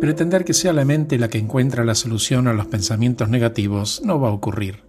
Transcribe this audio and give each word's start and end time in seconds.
Pretender 0.00 0.44
que 0.44 0.54
sea 0.54 0.72
la 0.72 0.84
mente 0.84 1.18
la 1.18 1.28
que 1.28 1.38
encuentra 1.38 1.84
la 1.84 1.96
solución 1.96 2.46
a 2.46 2.52
los 2.52 2.66
pensamientos 2.66 3.28
negativos 3.28 4.00
no 4.04 4.20
va 4.20 4.28
a 4.28 4.32
ocurrir, 4.32 4.84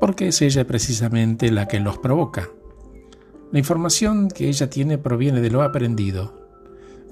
porque 0.00 0.26
es 0.26 0.42
ella 0.42 0.66
precisamente 0.66 1.52
la 1.52 1.68
que 1.68 1.78
los 1.78 1.98
provoca. 1.98 2.48
La 3.52 3.60
información 3.60 4.28
que 4.28 4.48
ella 4.48 4.68
tiene 4.68 4.98
proviene 4.98 5.40
de 5.40 5.50
lo 5.50 5.62
aprendido. 5.62 6.48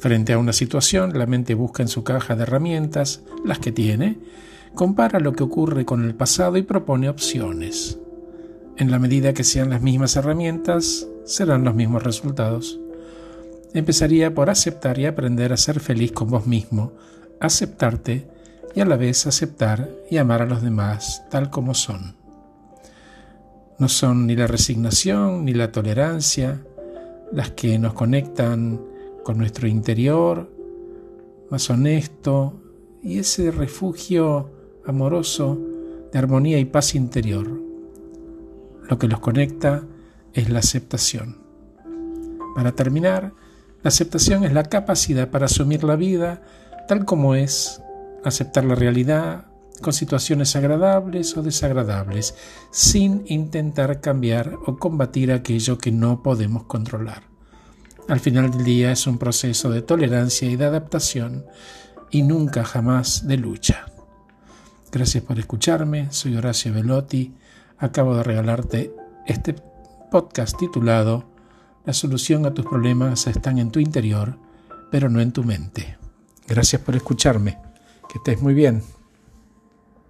Frente 0.01 0.32
a 0.32 0.38
una 0.38 0.53
situación, 0.53 1.16
la 1.16 1.27
mente 1.27 1.54
busca 1.54 1.83
en 1.83 1.88
su 1.88 2.03
caja 2.03 2.35
de 2.35 2.43
herramientas, 2.43 3.22
las 3.45 3.61
que 3.61 3.71
tiene, 3.71 4.19
compara 4.75 5.21
lo 5.21 5.33
que 5.33 5.45
ocurre 5.45 5.85
con 5.85 6.05
el 6.05 6.17
pasado 6.17 6.57
y 6.57 6.63
propone 6.63 7.09
opciones. 7.09 8.01
En 8.77 8.91
la 8.91 8.99
medida 8.99 9.33
que 9.33 9.45
sean 9.45 9.71
las 9.71 9.83
mismas 9.83 10.17
herramientas, 10.17 11.07
serán 11.25 11.63
los 11.63 11.75
mismos 11.77 12.03
resultados. 12.03 12.81
Empezaría 13.75 14.35
por 14.35 14.51
aceptar 14.51 14.99
y 14.99 15.07
aprender 15.07 15.53
a 15.53 15.57
ser 15.57 15.79
feliz 15.79 16.12
con 16.12 16.30
vos 16.30 16.47
mismo, 16.47 16.93
aceptarte 17.41 18.28
y 18.74 18.80
a 18.80 18.84
la 18.84 18.97
vez 18.97 19.27
aceptar 19.27 19.88
y 20.10 20.16
amar 20.16 20.42
a 20.42 20.46
los 20.46 20.62
demás 20.62 21.24
tal 21.30 21.51
como 21.51 21.74
son. 21.74 22.16
No 23.79 23.88
son 23.88 24.27
ni 24.27 24.37
la 24.37 24.46
resignación 24.46 25.45
ni 25.45 25.55
la 25.55 25.70
tolerancia 25.70 26.62
las 27.32 27.51
que 27.51 27.79
nos 27.79 27.93
conectan 27.93 28.80
con 29.23 29.38
nuestro 29.38 29.69
interior 29.69 30.51
más 31.51 31.70
honesto 31.70 32.60
y 33.02 33.19
ese 33.19 33.51
refugio 33.51 34.51
amoroso 34.87 35.59
de 36.12 36.18
armonía 36.18 36.59
y 36.59 36.65
paz 36.65 36.95
interior. 36.95 37.60
Lo 38.88 38.98
que 38.98 39.09
los 39.09 39.20
conecta 39.20 39.82
es 40.32 40.51
la 40.51 40.60
aceptación. 40.60 41.38
Para 42.55 42.73
terminar, 42.73 43.32
la 43.82 43.88
aceptación 43.88 44.45
es 44.45 44.52
la 44.52 44.65
capacidad 44.65 45.30
para 45.30 45.46
asumir 45.46 45.84
la 45.84 45.96
vida 45.96 46.43
tal 46.88 47.05
como 47.05 47.34
es, 47.34 47.83
aceptar 48.24 48.65
la 48.65 48.74
realidad, 48.74 49.45
con 49.82 49.93
situaciones 49.93 50.57
agradables 50.57 51.37
o 51.37 51.43
desagradables, 51.43 52.35
sin 52.73 53.23
intentar 53.26 54.01
cambiar 54.01 54.57
o 54.66 54.79
combatir 54.79 55.30
aquello 55.30 55.79
que 55.79 55.93
no 55.93 56.23
podemos 56.23 56.65
controlar. 56.65 57.23
Al 58.09 58.21
final 58.21 58.51
del 58.51 58.65
día 58.65 58.90
es 58.90 59.07
un 59.07 59.18
proceso 59.18 59.71
de 59.71 59.82
tolerancia 59.82 60.51
y 60.51 60.57
de 60.57 60.65
adaptación 60.65 61.45
y 62.10 62.23
nunca 62.23 62.65
jamás 62.65 63.29
de 63.29 63.37
lucha. 63.37 63.87
Gracias 64.91 65.23
por 65.23 65.39
escucharme, 65.39 66.11
soy 66.11 66.37
Horacio 66.37 66.73
Velotti, 66.73 67.34
acabo 67.77 68.17
de 68.17 68.23
regalarte 68.23 68.95
este 69.27 69.55
podcast 70.11 70.59
titulado 70.59 71.29
La 71.84 71.93
solución 71.93 72.47
a 72.47 72.55
tus 72.55 72.65
problemas 72.65 73.27
están 73.27 73.59
en 73.59 73.71
tu 73.71 73.79
interior, 73.79 74.39
pero 74.91 75.11
no 75.11 75.21
en 75.21 75.33
tu 75.33 75.45
mente. 75.45 75.99
Gracias 76.49 76.81
por 76.81 76.97
escucharme, 76.97 77.59
que 78.09 78.19
estés 78.19 78.41
muy 78.41 78.55
bien. 78.55 78.83